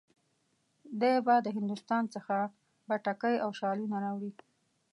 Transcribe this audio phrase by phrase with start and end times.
[1.01, 2.37] دی به د هندوستان څخه
[2.89, 4.31] بتکۍ او شالونه راوړي.